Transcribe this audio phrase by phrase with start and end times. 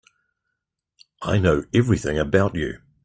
[1.21, 2.79] I know everything about you.